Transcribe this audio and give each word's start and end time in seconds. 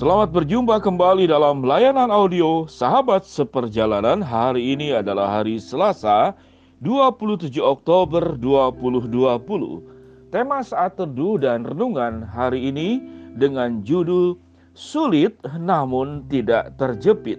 Selamat 0.00 0.32
berjumpa 0.32 0.80
kembali 0.80 1.28
dalam 1.28 1.60
layanan 1.60 2.08
audio 2.08 2.64
Sahabat 2.64 3.20
Seperjalanan. 3.28 4.24
Hari 4.24 4.72
ini 4.72 4.96
adalah 4.96 5.28
hari 5.28 5.60
Selasa, 5.60 6.32
27 6.80 7.60
Oktober 7.60 8.32
2020. 8.40 9.12
Tema 10.32 10.64
saat 10.64 10.96
teduh 10.96 11.36
dan 11.36 11.68
renungan 11.68 12.24
hari 12.24 12.72
ini 12.72 13.04
dengan 13.36 13.84
judul 13.84 14.40
Sulit 14.72 15.36
namun 15.60 16.24
tidak 16.32 16.80
terjepit. 16.80 17.36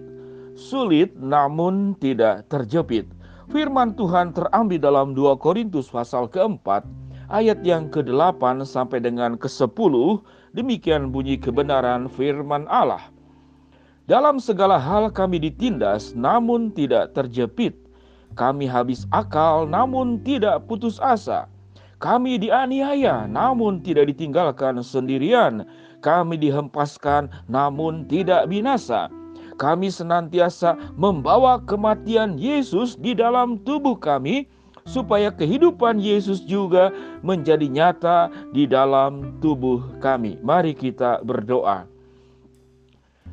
Sulit 0.54 1.10
namun 1.18 1.98
tidak 1.98 2.46
terjepit. 2.46 3.10
Firman 3.50 3.98
Tuhan 3.98 4.38
terambil 4.38 4.78
dalam 4.78 5.18
2 5.18 5.34
Korintus 5.42 5.90
pasal 5.90 6.30
keempat 6.30 6.86
ayat 7.26 7.58
yang 7.66 7.90
ke-8 7.90 8.62
sampai 8.62 9.02
dengan 9.02 9.34
ke-10 9.34 10.22
Demikian 10.52 11.08
bunyi 11.08 11.40
kebenaran 11.40 12.12
firman 12.12 12.68
Allah. 12.68 13.08
Dalam 14.04 14.36
segala 14.36 14.76
hal 14.76 15.08
kami 15.08 15.40
ditindas 15.40 16.12
namun 16.12 16.68
tidak 16.68 17.16
terjepit. 17.16 17.72
Kami 18.36 18.68
habis 18.68 19.08
akal 19.16 19.64
namun 19.64 20.20
tidak 20.20 20.68
putus 20.68 21.00
asa. 21.00 21.48
Kami 21.96 22.36
dianiaya 22.36 23.24
namun 23.24 23.80
tidak 23.80 24.12
ditinggalkan 24.12 24.84
sendirian. 24.84 25.64
Kami 26.04 26.36
dihempaskan 26.36 27.32
namun 27.48 28.04
tidak 28.04 28.44
binasa. 28.52 29.08
Kami 29.56 29.88
senantiasa 29.88 30.76
membawa 31.00 31.64
kematian 31.64 32.36
Yesus 32.36 33.00
di 33.00 33.16
dalam 33.16 33.56
tubuh 33.64 33.96
kami 33.96 34.44
supaya 34.88 35.30
kehidupan 35.30 36.02
Yesus 36.02 36.42
juga 36.42 36.90
menjadi 37.22 37.66
nyata 37.68 38.32
di 38.50 38.66
dalam 38.66 39.38
tubuh 39.38 39.82
kami. 40.02 40.40
Mari 40.42 40.74
kita 40.74 41.22
berdoa. 41.22 41.91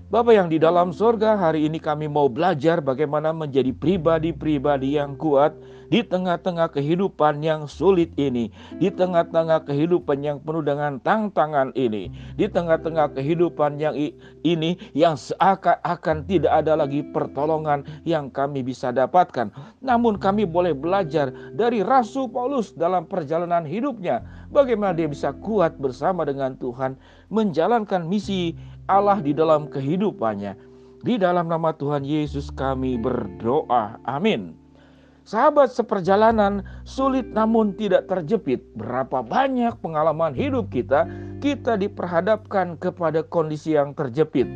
Bapak 0.09 0.33
yang 0.33 0.49
di 0.49 0.57
dalam 0.57 0.89
sorga, 0.89 1.37
hari 1.37 1.69
ini 1.69 1.77
kami 1.77 2.09
mau 2.09 2.25
belajar 2.25 2.81
bagaimana 2.81 3.29
menjadi 3.29 3.69
pribadi-pribadi 3.69 4.97
yang 4.97 5.13
kuat 5.13 5.53
di 5.93 6.01
tengah-tengah 6.01 6.73
kehidupan 6.73 7.45
yang 7.45 7.69
sulit 7.69 8.09
ini, 8.17 8.49
di 8.81 8.89
tengah-tengah 8.89 9.69
kehidupan 9.69 10.25
yang 10.25 10.41
penuh 10.41 10.65
dengan 10.65 10.97
tantangan 11.05 11.69
ini, 11.77 12.09
di 12.33 12.49
tengah-tengah 12.49 13.13
kehidupan 13.21 13.77
yang 13.77 13.93
ini 14.41 14.81
yang 14.97 15.13
seakan-akan 15.13 16.25
tidak 16.25 16.57
ada 16.57 16.73
lagi 16.73 17.05
pertolongan 17.13 17.85
yang 18.01 18.33
kami 18.33 18.65
bisa 18.65 18.89
dapatkan. 18.89 19.53
Namun 19.77 20.17
kami 20.17 20.41
boleh 20.49 20.73
belajar 20.73 21.29
dari 21.53 21.85
Rasul 21.85 22.33
Paulus 22.33 22.73
dalam 22.73 23.05
perjalanan 23.05 23.61
hidupnya, 23.61 24.25
bagaimana 24.49 24.97
dia 24.97 25.05
bisa 25.05 25.37
kuat 25.37 25.77
bersama 25.77 26.25
dengan 26.25 26.57
Tuhan 26.57 26.97
menjalankan 27.29 28.09
misi 28.09 28.57
Allah 28.89 29.21
di 29.21 29.37
dalam 29.37 29.69
kehidupannya. 29.69 30.57
Di 31.05 31.15
dalam 31.15 31.47
nama 31.47 31.71
Tuhan 31.71 32.03
Yesus 32.03 32.51
kami 32.51 32.99
berdoa. 32.99 34.01
Amin. 34.03 34.57
Sahabat 35.23 35.69
seperjalanan 35.69 36.65
sulit 36.89 37.29
namun 37.29 37.77
tidak 37.77 38.09
terjepit. 38.09 38.65
Berapa 38.73 39.21
banyak 39.21 39.77
pengalaman 39.79 40.33
hidup 40.33 40.73
kita, 40.73 41.05
kita 41.37 41.77
diperhadapkan 41.77 42.75
kepada 42.81 43.21
kondisi 43.21 43.77
yang 43.77 43.93
terjepit. 43.93 44.49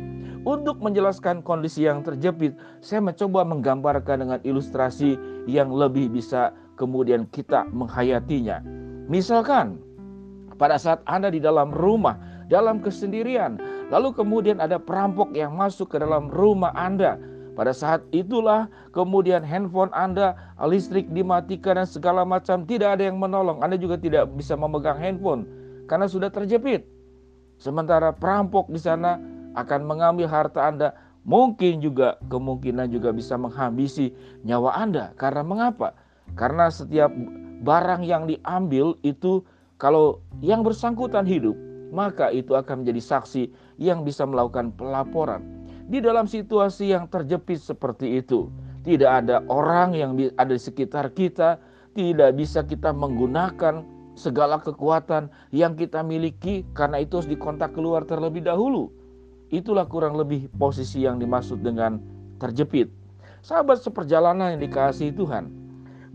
Untuk 0.44 0.82
menjelaskan 0.82 1.40
kondisi 1.40 1.88
yang 1.88 2.04
terjepit, 2.04 2.52
saya 2.84 3.00
mencoba 3.00 3.48
menggambarkan 3.48 4.26
dengan 4.26 4.40
ilustrasi 4.44 5.16
yang 5.48 5.72
lebih 5.72 6.12
bisa 6.12 6.52
kemudian 6.76 7.24
kita 7.32 7.64
menghayatinya. 7.72 8.60
Misalkan, 9.08 9.80
pada 10.60 10.76
saat 10.76 11.00
Anda 11.08 11.32
di 11.32 11.40
dalam 11.40 11.72
rumah, 11.72 12.20
dalam 12.52 12.84
kesendirian, 12.84 13.56
Lalu 13.92 14.16
kemudian 14.16 14.58
ada 14.62 14.80
perampok 14.80 15.32
yang 15.36 15.52
masuk 15.52 15.92
ke 15.92 15.96
dalam 16.00 16.32
rumah 16.32 16.72
Anda. 16.72 17.20
Pada 17.54 17.70
saat 17.70 18.02
itulah 18.10 18.66
kemudian 18.90 19.46
handphone 19.46 19.92
Anda, 19.94 20.34
listrik 20.58 21.06
dimatikan 21.14 21.78
dan 21.78 21.86
segala 21.86 22.26
macam 22.26 22.66
tidak 22.66 22.98
ada 22.98 23.06
yang 23.06 23.20
menolong. 23.20 23.62
Anda 23.62 23.78
juga 23.78 23.94
tidak 23.94 24.34
bisa 24.34 24.58
memegang 24.58 24.98
handphone 24.98 25.46
karena 25.86 26.10
sudah 26.10 26.32
terjepit. 26.32 26.82
Sementara 27.62 28.10
perampok 28.10 28.66
di 28.66 28.80
sana 28.82 29.22
akan 29.54 29.86
mengambil 29.86 30.26
harta 30.26 30.66
Anda, 30.66 30.98
mungkin 31.22 31.78
juga 31.78 32.18
kemungkinan 32.26 32.90
juga 32.90 33.14
bisa 33.14 33.38
menghabisi 33.38 34.10
nyawa 34.42 34.74
Anda. 34.74 35.14
Karena 35.14 35.46
mengapa? 35.46 35.94
Karena 36.34 36.66
setiap 36.72 37.14
barang 37.62 38.02
yang 38.02 38.26
diambil 38.26 38.98
itu 39.06 39.46
kalau 39.78 40.18
yang 40.42 40.66
bersangkutan 40.66 41.22
hidup, 41.22 41.54
maka 41.94 42.34
itu 42.34 42.58
akan 42.58 42.82
menjadi 42.82 42.98
saksi 42.98 43.42
yang 43.80 44.06
bisa 44.06 44.24
melakukan 44.24 44.74
pelaporan. 44.74 45.42
Di 45.84 46.00
dalam 46.00 46.24
situasi 46.24 46.96
yang 46.96 47.10
terjepit 47.12 47.60
seperti 47.60 48.24
itu, 48.24 48.48
tidak 48.84 49.24
ada 49.24 49.44
orang 49.52 49.92
yang 49.92 50.16
ada 50.40 50.56
di 50.56 50.62
sekitar 50.62 51.12
kita, 51.12 51.60
tidak 51.92 52.36
bisa 52.36 52.64
kita 52.64 52.92
menggunakan 52.92 53.84
segala 54.14 54.62
kekuatan 54.62 55.28
yang 55.50 55.76
kita 55.76 56.00
miliki 56.00 56.64
karena 56.72 57.02
itu 57.02 57.20
harus 57.20 57.28
dikontak 57.28 57.76
keluar 57.76 58.06
terlebih 58.08 58.46
dahulu. 58.46 58.88
Itulah 59.52 59.84
kurang 59.84 60.16
lebih 60.16 60.48
posisi 60.56 61.04
yang 61.04 61.20
dimaksud 61.20 61.60
dengan 61.60 62.00
terjepit. 62.40 62.88
Sahabat 63.44 63.84
seperjalanan 63.84 64.56
yang 64.56 64.62
dikasihi 64.64 65.12
Tuhan, 65.12 65.52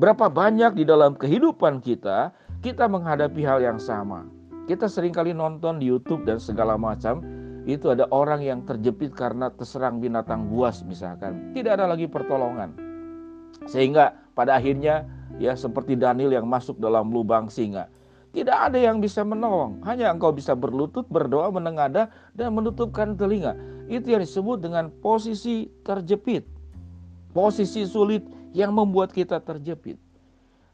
berapa 0.01 0.33
banyak 0.33 0.81
di 0.81 0.83
dalam 0.83 1.13
kehidupan 1.13 1.85
kita 1.85 2.33
kita 2.65 2.89
menghadapi 2.89 3.45
hal 3.45 3.61
yang 3.61 3.77
sama 3.77 4.25
kita 4.69 4.85
sering 4.85 5.09
kali 5.09 5.33
nonton 5.33 5.81
di 5.81 5.89
YouTube 5.89 6.29
dan 6.29 6.37
segala 6.37 6.77
macam, 6.77 7.25
itu 7.67 7.91
ada 7.91 8.07
orang 8.13 8.39
yang 8.43 8.63
terjepit 8.63 9.11
karena 9.11 9.51
terserang 9.51 9.99
binatang 9.99 10.47
buas 10.47 10.83
misalkan. 10.85 11.51
Tidak 11.51 11.75
ada 11.75 11.89
lagi 11.89 12.07
pertolongan. 12.07 12.75
Sehingga 13.67 14.15
pada 14.37 14.55
akhirnya 14.55 15.03
ya 15.41 15.55
seperti 15.55 15.99
Daniel 15.99 16.31
yang 16.31 16.47
masuk 16.47 16.79
dalam 16.79 17.11
lubang 17.11 17.51
singa. 17.51 17.91
Tidak 18.29 18.53
ada 18.53 18.77
yang 18.77 19.01
bisa 19.01 19.25
menolong, 19.25 19.81
hanya 19.89 20.13
engkau 20.13 20.29
bisa 20.29 20.53
berlutut, 20.53 21.09
berdoa, 21.09 21.49
menengadah, 21.49 22.13
dan 22.37 22.53
menutupkan 22.53 23.17
telinga. 23.17 23.57
Itu 23.89 24.13
yang 24.13 24.21
disebut 24.21 24.61
dengan 24.61 24.93
posisi 25.01 25.65
terjepit. 25.81 26.45
Posisi 27.33 27.89
sulit 27.89 28.21
yang 28.53 28.77
membuat 28.77 29.17
kita 29.17 29.41
terjepit. 29.41 29.97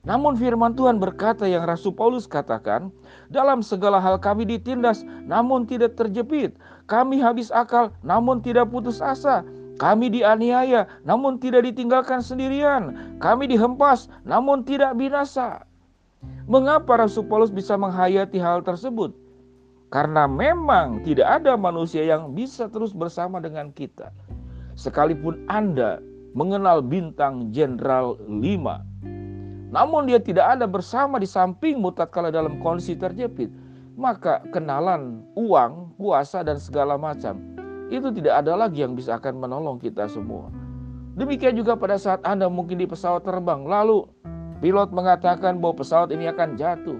Namun 0.05 0.37
firman 0.37 0.77
Tuhan 0.77 1.01
berkata 1.01 1.49
yang 1.49 1.65
Rasul 1.65 1.89
Paulus 1.97 2.29
katakan, 2.29 2.93
dalam 3.33 3.65
segala 3.65 3.97
hal 3.97 4.21
kami 4.21 4.45
ditindas 4.45 5.01
namun 5.25 5.65
tidak 5.65 5.97
terjepit. 5.97 6.53
Kami 6.85 7.17
habis 7.17 7.49
akal 7.49 7.89
namun 8.05 8.37
tidak 8.45 8.69
putus 8.69 9.01
asa. 9.01 9.41
Kami 9.81 10.13
dianiaya 10.13 10.85
namun 11.03 11.41
tidak 11.41 11.65
ditinggalkan 11.65 12.21
sendirian. 12.21 13.17
Kami 13.17 13.49
dihempas 13.49 14.05
namun 14.29 14.61
tidak 14.61 14.93
binasa. 14.93 15.65
Mengapa 16.45 17.01
Rasul 17.01 17.25
Paulus 17.25 17.49
bisa 17.49 17.73
menghayati 17.73 18.37
hal 18.37 18.61
tersebut? 18.61 19.09
Karena 19.89 20.29
memang 20.29 21.01
tidak 21.01 21.41
ada 21.41 21.57
manusia 21.57 22.05
yang 22.05 22.37
bisa 22.37 22.69
terus 22.69 22.93
bersama 22.93 23.41
dengan 23.41 23.73
kita. 23.73 24.13
Sekalipun 24.77 25.49
Anda 25.49 25.97
mengenal 26.37 26.85
bintang 26.85 27.49
jenderal 27.49 28.19
5 28.29 28.95
namun 29.75 30.07
dia 30.07 30.23
tidak 30.23 30.55
ada 30.55 30.63
bersama 30.63 31.19
di 31.19 31.27
sampingmu 31.27 31.91
tatkala 31.91 32.31
dalam 32.31 32.63
kondisi 32.63 32.95
terjepit, 32.95 33.51
maka 33.99 34.39
kenalan 34.55 35.27
uang, 35.35 35.99
puasa 35.99 36.47
dan 36.47 36.55
segala 36.55 36.95
macam 36.95 37.55
itu 37.91 38.09
tidak 38.15 38.39
ada 38.39 38.55
lagi 38.55 38.81
yang 38.81 38.95
bisa 38.95 39.19
akan 39.19 39.35
menolong 39.35 39.77
kita 39.77 40.07
semua. 40.07 40.49
Demikian 41.15 41.55
juga 41.55 41.75
pada 41.75 41.99
saat 41.99 42.23
Anda 42.23 42.47
mungkin 42.47 42.79
di 42.79 42.87
pesawat 42.87 43.27
terbang, 43.27 43.67
lalu 43.67 44.07
pilot 44.63 44.89
mengatakan 44.95 45.59
bahwa 45.59 45.83
pesawat 45.83 46.09
ini 46.11 46.31
akan 46.31 46.55
jatuh. 46.55 46.99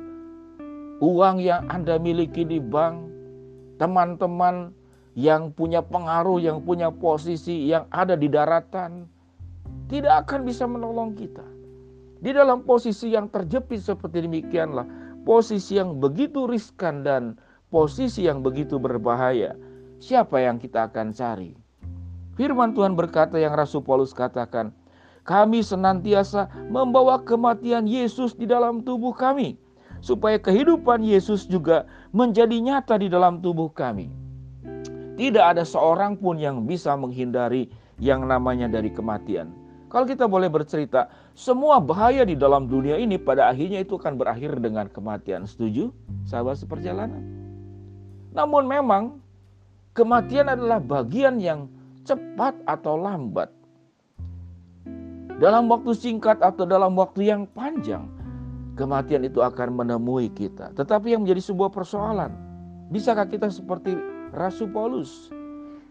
Uang 1.04 1.44
yang 1.44 1.68
Anda 1.68 2.00
miliki 2.00 2.48
di 2.48 2.60
bank, 2.60 3.12
teman-teman 3.80 4.72
yang 5.16 5.52
punya 5.52 5.84
pengaruh, 5.84 6.40
yang 6.40 6.64
punya 6.64 6.92
posisi, 6.92 7.68
yang 7.68 7.88
ada 7.92 8.16
di 8.16 8.32
daratan, 8.32 9.08
tidak 9.92 10.28
akan 10.28 10.48
bisa 10.48 10.64
menolong 10.64 11.12
kita. 11.16 11.55
Di 12.24 12.32
dalam 12.32 12.64
posisi 12.64 13.12
yang 13.12 13.28
terjepit 13.28 13.84
seperti 13.84 14.24
demikianlah, 14.24 14.88
posisi 15.28 15.76
yang 15.76 16.00
begitu 16.00 16.48
riskan 16.48 17.04
dan 17.04 17.36
posisi 17.74 18.24
yang 18.24 18.40
begitu 18.40 18.80
berbahaya, 18.80 19.58
siapa 20.00 20.40
yang 20.40 20.56
kita 20.62 20.88
akan 20.88 21.12
cari? 21.12 21.58
Firman 22.36 22.76
Tuhan 22.76 22.96
berkata 23.00 23.40
yang 23.40 23.56
Rasul 23.56 23.84
Paulus 23.84 24.12
katakan, 24.12 24.72
kami 25.26 25.66
senantiasa 25.66 26.48
membawa 26.70 27.18
kematian 27.18 27.90
Yesus 27.90 28.38
di 28.38 28.46
dalam 28.46 28.86
tubuh 28.86 29.16
kami, 29.16 29.58
supaya 30.06 30.38
kehidupan 30.38 31.02
Yesus 31.02 31.50
juga 31.50 31.90
menjadi 32.14 32.62
nyata 32.62 33.02
di 33.02 33.10
dalam 33.10 33.42
tubuh 33.42 33.74
kami. 33.74 34.12
Tidak 35.16 35.42
ada 35.42 35.64
seorang 35.64 36.20
pun 36.20 36.36
yang 36.36 36.68
bisa 36.68 36.94
menghindari 36.94 37.72
yang 37.98 38.28
namanya 38.28 38.68
dari 38.68 38.92
kematian. 38.92 39.65
Kalau 39.96 40.04
kita 40.04 40.28
boleh 40.28 40.52
bercerita, 40.52 41.08
semua 41.32 41.80
bahaya 41.80 42.28
di 42.28 42.36
dalam 42.36 42.68
dunia 42.68 43.00
ini 43.00 43.16
pada 43.16 43.48
akhirnya 43.48 43.80
itu 43.80 43.96
akan 43.96 44.20
berakhir 44.20 44.60
dengan 44.60 44.92
kematian. 44.92 45.48
Setuju? 45.48 45.96
Sahabat 46.28 46.60
seperjalanan. 46.60 47.24
Namun 48.36 48.68
memang 48.68 49.24
Kematian 49.96 50.52
adalah 50.52 50.84
bagian 50.84 51.40
yang 51.40 51.72
cepat 52.04 52.52
atau 52.68 53.00
lambat. 53.00 53.48
Dalam 55.40 55.72
waktu 55.72 55.96
singkat 55.96 56.44
atau 56.44 56.68
dalam 56.68 57.00
waktu 57.00 57.32
yang 57.32 57.48
panjang, 57.56 58.04
kematian 58.76 59.24
itu 59.24 59.40
akan 59.40 59.72
menemui 59.72 60.28
kita. 60.36 60.76
Tetapi 60.76 61.16
yang 61.16 61.24
menjadi 61.24 61.48
sebuah 61.48 61.72
persoalan, 61.72 62.36
bisakah 62.92 63.24
kita 63.24 63.48
seperti 63.48 63.96
Rasul 64.36 64.68
Paulus 64.68 65.32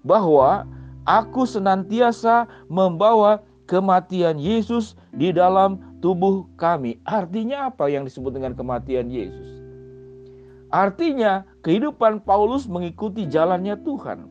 bahwa 0.05 0.69
aku 1.09 1.49
senantiasa 1.49 2.45
membawa 2.69 3.41
kematian 3.75 4.39
Yesus 4.39 4.95
di 5.11 5.35
dalam 5.35 5.99
tubuh 5.99 6.47
kami. 6.55 7.03
Artinya 7.03 7.75
apa 7.75 7.91
yang 7.91 8.07
disebut 8.07 8.31
dengan 8.39 8.55
kematian 8.55 9.11
Yesus? 9.11 9.51
Artinya 10.71 11.43
kehidupan 11.67 12.23
Paulus 12.23 12.71
mengikuti 12.71 13.27
jalannya 13.27 13.75
Tuhan. 13.83 14.31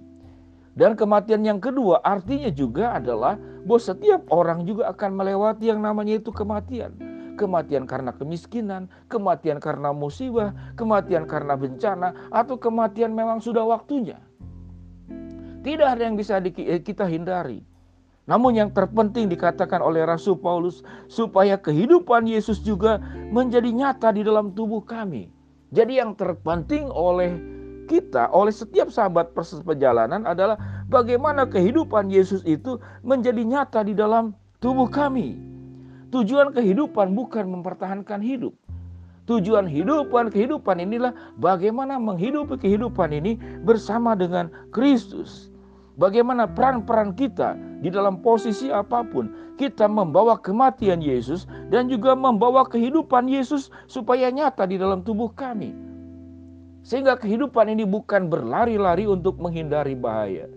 Dan 0.73 0.95
kematian 0.95 1.43
yang 1.43 1.59
kedua 1.59 1.99
artinya 2.01 2.49
juga 2.49 2.95
adalah 2.95 3.35
bahwa 3.67 3.81
setiap 3.83 4.23
orang 4.31 4.63
juga 4.63 4.89
akan 4.95 5.11
melewati 5.11 5.69
yang 5.69 5.83
namanya 5.83 6.23
itu 6.23 6.31
kematian. 6.31 6.95
Kematian 7.35 7.83
karena 7.83 8.15
kemiskinan, 8.15 8.87
kematian 9.11 9.59
karena 9.59 9.91
musibah, 9.91 10.55
kematian 10.79 11.27
karena 11.27 11.59
bencana, 11.59 12.15
atau 12.31 12.55
kematian 12.55 13.11
memang 13.11 13.43
sudah 13.43 13.67
waktunya. 13.67 14.17
Tidak 15.63 15.87
ada 15.87 16.01
yang 16.07 16.15
bisa 16.15 16.39
eh, 16.39 16.79
kita 16.79 17.07
hindari. 17.07 17.72
Namun 18.23 18.55
yang 18.55 18.71
terpenting 18.71 19.27
dikatakan 19.27 19.83
oleh 19.83 20.07
Rasul 20.07 20.39
Paulus 20.39 20.79
supaya 21.11 21.59
kehidupan 21.59 22.23
Yesus 22.23 22.63
juga 22.63 23.03
menjadi 23.35 23.67
nyata 23.67 24.15
di 24.15 24.23
dalam 24.23 24.55
tubuh 24.55 24.79
kami. 24.79 25.27
Jadi 25.75 25.99
yang 25.99 26.15
terpenting 26.15 26.87
oleh 26.87 27.35
kita 27.91 28.31
oleh 28.31 28.55
setiap 28.55 28.87
sahabat 28.87 29.35
proses 29.35 29.59
perjalanan 29.59 30.23
adalah 30.23 30.55
bagaimana 30.87 31.43
kehidupan 31.43 32.07
Yesus 32.07 32.39
itu 32.47 32.79
menjadi 33.03 33.43
nyata 33.43 33.83
di 33.83 33.91
dalam 33.91 34.31
tubuh 34.63 34.87
kami. 34.87 35.35
Tujuan 36.15 36.55
kehidupan 36.55 37.11
bukan 37.17 37.49
mempertahankan 37.59 38.23
hidup. 38.23 38.55
Tujuan 39.23 39.67
hidupan 39.67 40.31
kehidupan 40.31 40.83
inilah 40.83 41.11
bagaimana 41.39 41.95
menghidupi 41.95 42.59
kehidupan 42.59 43.11
ini 43.11 43.39
bersama 43.63 44.15
dengan 44.15 44.51
Kristus. 44.71 45.51
Bagaimana 45.95 46.47
peran-peran 46.49 47.15
kita 47.15 47.55
di 47.83 47.91
dalam 47.91 48.23
posisi 48.23 48.71
apa 48.71 49.03
pun, 49.03 49.27
kita 49.59 49.91
membawa 49.91 50.39
kematian 50.39 51.03
Yesus 51.03 51.43
dan 51.67 51.91
juga 51.91 52.15
membawa 52.15 52.63
kehidupan 52.63 53.27
Yesus 53.27 53.67
supaya 53.91 54.31
nyata 54.31 54.63
di 54.63 54.79
dalam 54.79 55.03
tubuh 55.03 55.27
kami. 55.35 55.75
Sehingga 56.87 57.19
kehidupan 57.19 57.67
ini 57.67 57.83
bukan 57.83 58.31
berlari-lari 58.31 59.03
untuk 59.03 59.35
menghindari 59.35 59.99
bahaya. 59.99 60.47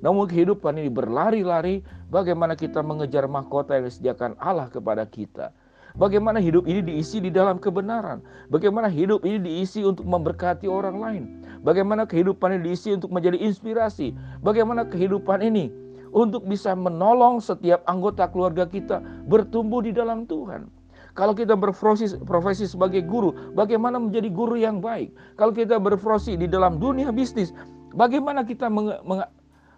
Namun 0.00 0.24
kehidupan 0.24 0.80
ini 0.80 0.88
berlari-lari 0.88 1.84
bagaimana 2.08 2.56
kita 2.56 2.80
mengejar 2.80 3.28
mahkota 3.28 3.76
yang 3.76 3.84
disediakan 3.84 4.32
Allah 4.40 4.72
kepada 4.72 5.04
kita. 5.04 5.52
Bagaimana 6.00 6.40
hidup 6.40 6.64
ini 6.64 6.80
diisi 6.80 7.20
di 7.20 7.28
dalam 7.28 7.60
kebenaran. 7.60 8.24
Bagaimana 8.48 8.88
hidup 8.88 9.20
ini 9.26 9.36
diisi 9.42 9.84
untuk 9.84 10.08
memberkati 10.08 10.64
orang 10.64 10.96
lain. 10.96 11.24
Bagaimana 11.60 12.08
kehidupan 12.08 12.56
ini 12.56 12.72
diisi 12.72 12.94
untuk 12.96 13.12
menjadi 13.12 13.36
inspirasi. 13.36 14.16
Bagaimana 14.40 14.86
kehidupan 14.88 15.44
ini 15.44 15.68
untuk 16.10 16.46
bisa 16.46 16.74
menolong 16.74 17.38
setiap 17.38 17.82
anggota 17.86 18.26
keluarga 18.30 18.66
kita 18.66 19.02
bertumbuh 19.26 19.82
di 19.82 19.94
dalam 19.94 20.26
Tuhan. 20.26 20.70
Kalau 21.18 21.34
kita 21.34 21.58
berprofesi 21.58 22.22
profesi 22.22 22.70
sebagai 22.70 23.02
guru, 23.02 23.34
bagaimana 23.58 23.98
menjadi 23.98 24.30
guru 24.30 24.54
yang 24.54 24.78
baik? 24.78 25.10
Kalau 25.34 25.50
kita 25.50 25.82
berprofesi 25.82 26.38
di 26.38 26.46
dalam 26.46 26.78
dunia 26.78 27.10
bisnis, 27.10 27.50
bagaimana 27.98 28.46
kita 28.46 28.70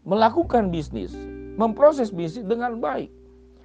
melakukan 0.05 0.69
bisnis, 0.69 1.17
memproses 1.56 2.12
bisnis 2.12 2.44
dengan 2.44 2.79
baik? 2.84 3.08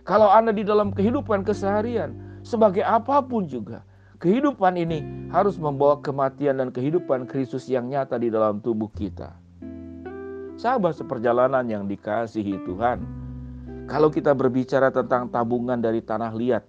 Kalau 0.08 0.31
Anda 0.31 0.56
di 0.56 0.64
dalam 0.64 0.96
kehidupan 0.96 1.44
keseharian, 1.44 2.16
sebagai 2.40 2.88
apa 2.88 3.19
pun 3.19 3.52
juga, 3.52 3.84
kehidupan 4.24 4.80
ini 4.80 5.04
harus 5.28 5.60
membawa 5.60 6.00
kematian 6.00 6.64
dan 6.64 6.72
kehidupan 6.72 7.28
Kristus 7.28 7.68
yang 7.68 7.92
nyata 7.92 8.16
di 8.16 8.31
dalam 8.31 8.64
tubuh 8.64 8.88
kita. 8.96 9.36
Sahabat 10.57 10.98
seperjalanan 10.98 11.62
yang 11.69 11.86
dikasihi 11.86 12.57
Tuhan, 12.65 13.06
kalau 13.86 14.09
kita 14.09 14.33
berbicara 14.33 14.89
tentang 14.89 15.30
tabungan 15.30 15.77
dari 15.77 16.01
tanah 16.01 16.33
liat, 16.33 16.65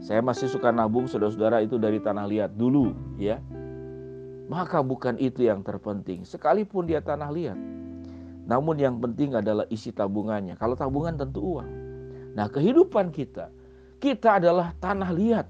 saya 0.00 0.24
masih 0.24 0.48
suka 0.48 0.72
nabung 0.72 1.04
saudara-saudara 1.04 1.60
itu 1.60 1.76
dari 1.76 2.00
tanah 2.00 2.24
liat 2.24 2.56
dulu 2.56 2.96
ya. 3.20 3.36
Maka 4.48 4.80
bukan 4.80 5.20
itu 5.20 5.44
yang 5.44 5.60
terpenting. 5.60 6.24
Sekalipun 6.24 6.88
dia 6.88 7.04
tanah 7.04 7.28
liat. 7.28 7.58
Namun 8.48 8.80
yang 8.80 8.96
penting 8.96 9.36
adalah 9.36 9.68
isi 9.68 9.92
tabungannya. 9.92 10.56
Kalau 10.56 10.72
tabungan 10.72 11.14
tentu 11.14 11.60
uang. 11.60 11.70
Nah 12.32 12.48
kehidupan 12.48 13.12
kita. 13.12 13.52
Kita 14.00 14.40
adalah 14.40 14.72
tanah 14.80 15.10
liat. 15.12 15.46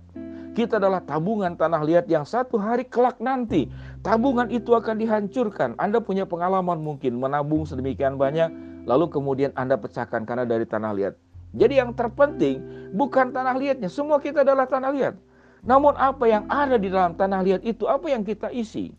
Kita 0.52 0.76
adalah 0.76 1.00
tabungan 1.00 1.56
tanah 1.56 1.80
liat 1.80 2.10
yang 2.10 2.28
satu 2.28 2.60
hari 2.60 2.84
kelak 2.84 3.22
nanti. 3.22 3.70
Tabungan 4.02 4.50
itu 4.50 4.74
akan 4.74 4.98
dihancurkan. 4.98 5.78
Anda 5.78 6.02
punya 6.02 6.26
pengalaman 6.26 6.82
mungkin 6.82 7.22
menabung 7.22 7.62
sedemikian 7.62 8.18
banyak. 8.18 8.50
Lalu 8.82 9.14
kemudian 9.14 9.54
Anda 9.54 9.78
pecahkan 9.78 10.26
karena 10.26 10.42
dari 10.42 10.66
tanah 10.66 10.90
liat. 10.90 11.14
Jadi 11.54 11.78
yang 11.78 11.94
terpenting 11.94 12.90
bukan 12.98 13.30
tanah 13.30 13.54
liatnya, 13.54 13.86
semua 13.86 14.18
kita 14.18 14.42
adalah 14.42 14.66
tanah 14.66 14.90
liat. 14.90 15.14
Namun 15.62 15.94
apa 15.94 16.26
yang 16.26 16.50
ada 16.50 16.74
di 16.74 16.90
dalam 16.90 17.14
tanah 17.14 17.46
liat 17.46 17.62
itu, 17.62 17.86
apa 17.86 18.10
yang 18.10 18.26
kita 18.26 18.50
isi? 18.50 18.90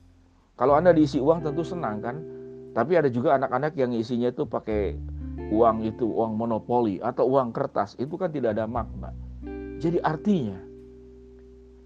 Kalau 0.55 0.79
Anda 0.79 0.95
diisi 0.95 1.19
uang 1.19 1.43
tentu 1.43 1.67
senang 1.67 1.99
kan? 1.99 2.15
Tapi 2.71 2.95
ada 2.95 3.11
juga 3.11 3.35
anak-anak 3.35 3.75
yang 3.75 3.91
isinya 3.91 4.31
itu 4.31 4.47
pakai 4.47 4.95
uang 5.51 5.83
itu, 5.83 6.07
uang 6.07 6.39
monopoli 6.39 7.03
atau 7.03 7.27
uang 7.27 7.51
kertas, 7.51 7.99
itu 7.99 8.15
kan 8.15 8.31
tidak 8.31 8.55
ada 8.55 8.63
makna. 8.63 9.11
Jadi 9.83 9.99
artinya 9.99 10.55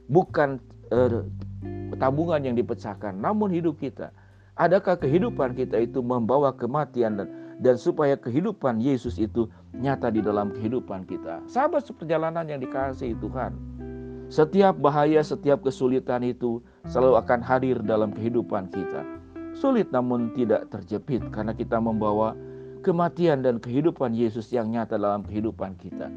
bukan 0.06 0.62
eh, 0.94 1.26
tabungan 1.98 2.42
yang 2.46 2.56
dipecahkan, 2.56 3.18
namun 3.18 3.50
hidup 3.52 3.82
kita. 3.82 4.14
Adakah 4.58 4.98
kehidupan 4.98 5.54
kita 5.54 5.78
itu 5.82 6.02
membawa 6.02 6.50
kematian 6.54 7.18
dan 7.18 7.30
dan 7.58 7.76
supaya 7.78 8.14
kehidupan 8.14 8.78
Yesus 8.78 9.18
itu 9.18 9.50
nyata 9.74 10.14
di 10.14 10.22
dalam 10.22 10.54
kehidupan 10.54 11.10
kita. 11.10 11.42
Sahabat 11.50 11.86
seperjalanan 11.90 12.46
yang 12.46 12.62
dikasihi 12.62 13.18
Tuhan, 13.18 13.58
setiap 14.30 14.78
bahaya, 14.78 15.22
setiap 15.26 15.66
kesulitan 15.66 16.22
itu 16.22 16.62
selalu 16.86 17.18
akan 17.18 17.40
hadir 17.42 17.82
dalam 17.82 18.14
kehidupan 18.14 18.70
kita. 18.70 19.02
Sulit 19.58 19.90
namun 19.90 20.30
tidak 20.38 20.70
terjepit 20.70 21.26
karena 21.34 21.58
kita 21.58 21.82
membawa 21.82 22.38
kematian 22.86 23.42
dan 23.42 23.58
kehidupan 23.58 24.14
Yesus 24.14 24.54
yang 24.54 24.70
nyata 24.70 25.02
dalam 25.02 25.26
kehidupan 25.26 25.74
kita. 25.82 26.14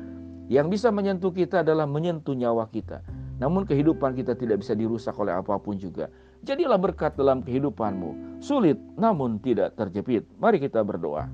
Yang 0.50 0.66
bisa 0.76 0.88
menyentuh 0.92 1.32
kita 1.32 1.64
adalah 1.64 1.88
menyentuh 1.88 2.36
nyawa 2.36 2.68
kita. 2.68 3.00
Namun 3.40 3.64
kehidupan 3.64 4.12
kita 4.14 4.36
tidak 4.36 4.60
bisa 4.60 4.76
dirusak 4.76 5.16
oleh 5.16 5.32
apa 5.32 5.56
pun 5.56 5.80
juga. 5.80 6.12
Jadilah 6.44 6.76
berkat 6.76 7.16
dalam 7.16 7.40
kehidupanmu. 7.40 8.40
Sulit 8.44 8.76
namun 9.00 9.40
tidak 9.40 9.74
terjepit. 9.80 10.28
Mari 10.36 10.60
kita 10.60 10.84
berdoa. 10.84 11.24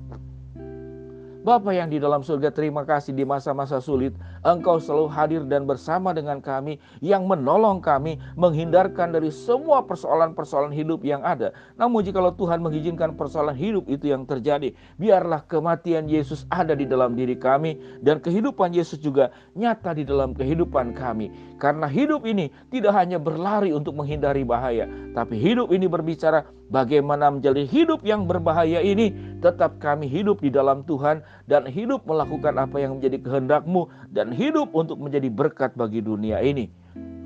Bapa 1.47 1.71
yang 1.71 1.87
di 1.87 1.95
dalam 1.95 2.27
surga 2.27 2.51
terima 2.51 2.83
kasih 2.83 3.15
di 3.15 3.23
masa-masa 3.23 3.79
sulit. 3.79 4.11
Engkau 4.43 4.83
selalu 4.83 5.07
hadir 5.07 5.41
dan 5.47 5.63
bersama 5.63 6.11
dengan 6.11 6.43
kami 6.43 6.75
Yang 6.99 7.23
menolong 7.23 7.79
kami 7.79 8.19
Menghindarkan 8.35 9.15
dari 9.15 9.31
semua 9.31 9.79
persoalan-persoalan 9.87 10.75
hidup 10.75 11.07
yang 11.07 11.23
ada. 11.23 11.55
Namun 11.79 12.03
jika 12.03 12.19
Tuhan 12.35 12.59
mengizinkan 12.59 13.15
persoalan 13.15 13.55
hidup 13.55 13.87
itu 13.87 14.11
yang 14.11 14.27
terjadi 14.27 14.75
Biarlah 14.99 15.47
kematian 15.47 16.11
Yesus 16.11 16.43
ada 16.51 16.75
di 16.75 16.83
dalam 16.83 17.15
diri 17.15 17.39
kami 17.39 17.79
Dan 18.03 18.19
kehidupan 18.19 18.75
Yesus 18.75 18.99
juga 18.99 19.31
nyata 19.55 19.95
di 19.95 20.03
dalam 20.03 20.35
kehidupan 20.35 20.99
kami. 20.99 21.31
Karena 21.63 21.87
hidup 21.87 22.27
ini 22.27 22.51
tidak 22.67 22.91
hanya 22.91 23.23
berlari 23.23 23.71
untuk 23.71 23.95
menghindari 23.95 24.43
bahaya 24.43 24.83
Tapi 25.15 25.39
hidup 25.39 25.71
ini 25.71 25.87
berbicara 25.87 26.43
bagaimana 26.67 27.31
menjadi 27.31 27.63
hidup 27.63 28.03
yang 28.03 28.27
berbahaya 28.27 28.83
ini. 28.83 29.39
Tetap 29.39 29.79
kami 29.79 30.09
hidup 30.09 30.41
di 30.43 30.49
dalam 30.49 30.83
Tuhan 30.83 31.23
dan 31.45 31.69
hidup 31.69 32.01
melakukan 32.09 32.57
apa 32.57 32.81
yang 32.81 32.97
menjadi 32.97 33.21
kehendakmu 33.21 33.85
dan 34.09 34.33
hidup 34.33 34.73
untuk 34.73 34.97
menjadi 34.97 35.29
berkat 35.29 35.77
bagi 35.77 36.01
dunia 36.01 36.41
ini. 36.41 36.73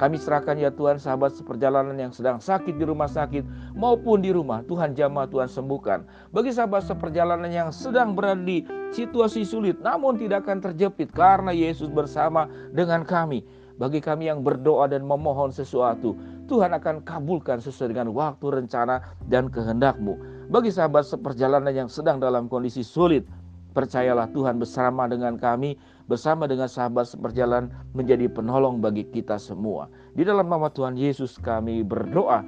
Kami 0.01 0.17
serahkan 0.17 0.57
ya 0.57 0.73
Tuhan 0.73 0.97
sahabat 0.97 1.37
seperjalanan 1.37 1.93
yang 1.93 2.09
sedang 2.09 2.41
sakit 2.41 2.73
di 2.73 2.85
rumah 2.89 3.05
sakit 3.05 3.45
maupun 3.77 4.25
di 4.25 4.33
rumah. 4.33 4.65
Tuhan 4.65 4.97
jamah, 4.97 5.29
Tuhan 5.29 5.45
sembuhkan. 5.45 6.03
Bagi 6.33 6.49
sahabat 6.49 6.89
seperjalanan 6.89 7.53
yang 7.53 7.69
sedang 7.69 8.17
berada 8.17 8.41
di 8.41 8.65
situasi 8.89 9.45
sulit 9.45 9.77
namun 9.85 10.17
tidak 10.17 10.49
akan 10.49 10.57
terjepit 10.57 11.13
karena 11.13 11.53
Yesus 11.53 11.93
bersama 11.93 12.49
dengan 12.73 13.05
kami. 13.05 13.45
Bagi 13.77 14.01
kami 14.01 14.29
yang 14.29 14.41
berdoa 14.41 14.89
dan 14.89 15.05
memohon 15.05 15.53
sesuatu, 15.53 16.17
Tuhan 16.45 16.73
akan 16.75 17.01
kabulkan 17.01 17.61
sesuai 17.61 17.93
dengan 17.93 18.13
waktu, 18.13 18.61
rencana, 18.61 19.01
dan 19.25 19.49
kehendakmu. 19.49 20.17
Bagi 20.53 20.69
sahabat 20.69 21.07
seperjalanan 21.07 21.73
yang 21.73 21.89
sedang 21.89 22.21
dalam 22.21 22.45
kondisi 22.45 22.85
sulit, 22.85 23.25
Percayalah 23.71 24.27
Tuhan 24.35 24.59
bersama 24.59 25.07
dengan 25.07 25.39
kami, 25.39 25.79
bersama 26.11 26.43
dengan 26.43 26.67
sahabat 26.67 27.07
seperjalan 27.07 27.71
menjadi 27.95 28.27
penolong 28.27 28.83
bagi 28.83 29.07
kita 29.07 29.39
semua. 29.39 29.87
Di 30.11 30.27
dalam 30.27 30.51
nama 30.51 30.67
Tuhan 30.67 30.99
Yesus 30.99 31.39
kami 31.39 31.79
berdoa. 31.79 32.43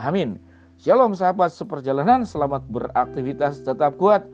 Amin. 0.00 0.40
Shalom 0.80 1.12
sahabat 1.12 1.52
seperjalanan, 1.52 2.24
selamat 2.24 2.64
beraktivitas, 2.72 3.60
tetap 3.60 4.00
kuat 4.00 4.24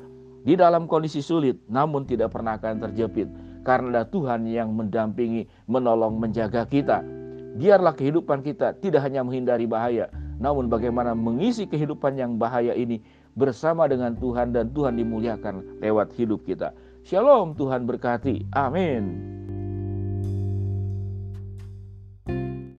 di 0.47 0.55
dalam 0.55 0.87
kondisi 0.87 1.19
sulit, 1.19 1.59
namun 1.67 2.07
tidak 2.07 2.31
pernah 2.31 2.57
akan 2.57 2.79
terjepit. 2.79 3.27
Karena 3.67 4.01
ada 4.01 4.03
Tuhan 4.09 4.49
yang 4.49 4.73
mendampingi, 4.73 5.51
menolong, 5.69 6.17
menjaga 6.17 6.65
kita. 6.65 7.05
Biarlah 7.59 7.93
kehidupan 7.93 8.47
kita 8.47 8.79
tidak 8.79 9.03
hanya 9.05 9.21
menghindari 9.27 9.67
bahaya, 9.67 10.09
namun 10.41 10.73
bagaimana 10.73 11.13
mengisi 11.13 11.69
kehidupan 11.69 12.17
yang 12.17 12.41
bahaya 12.41 12.73
ini 12.73 13.05
bersama 13.35 13.87
dengan 13.87 14.15
Tuhan 14.19 14.55
dan 14.55 14.71
Tuhan 14.75 14.99
dimuliakan 14.99 15.83
lewat 15.83 16.15
hidup 16.19 16.43
kita. 16.47 16.75
Shalom, 17.07 17.57
Tuhan 17.57 17.89
berkati. 17.89 18.47
Amin. 18.53 19.40